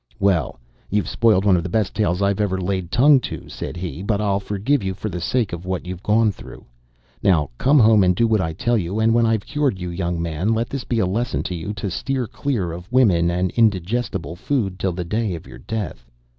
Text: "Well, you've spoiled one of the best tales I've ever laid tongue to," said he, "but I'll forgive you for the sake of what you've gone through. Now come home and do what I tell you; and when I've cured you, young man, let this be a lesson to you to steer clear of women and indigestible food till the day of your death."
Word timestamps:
"Well, 0.19 0.59
you've 0.89 1.07
spoiled 1.07 1.45
one 1.45 1.55
of 1.57 1.61
the 1.61 1.69
best 1.69 1.93
tales 1.93 2.23
I've 2.23 2.41
ever 2.41 2.59
laid 2.59 2.89
tongue 2.89 3.19
to," 3.19 3.47
said 3.47 3.77
he, 3.77 4.01
"but 4.01 4.19
I'll 4.19 4.39
forgive 4.39 4.81
you 4.81 4.95
for 4.95 5.09
the 5.09 5.21
sake 5.21 5.53
of 5.53 5.63
what 5.63 5.85
you've 5.85 6.01
gone 6.01 6.31
through. 6.31 6.65
Now 7.21 7.51
come 7.59 7.77
home 7.77 8.03
and 8.03 8.15
do 8.15 8.25
what 8.25 8.41
I 8.41 8.53
tell 8.53 8.79
you; 8.79 8.99
and 8.99 9.13
when 9.13 9.27
I've 9.27 9.45
cured 9.45 9.77
you, 9.79 9.91
young 9.91 10.19
man, 10.19 10.55
let 10.55 10.71
this 10.71 10.85
be 10.85 10.97
a 10.97 11.05
lesson 11.05 11.43
to 11.43 11.53
you 11.55 11.71
to 11.73 11.91
steer 11.91 12.25
clear 12.25 12.71
of 12.71 12.91
women 12.91 13.29
and 13.29 13.51
indigestible 13.51 14.35
food 14.37 14.79
till 14.79 14.91
the 14.93 15.05
day 15.05 15.35
of 15.35 15.45
your 15.45 15.59
death." 15.59 16.03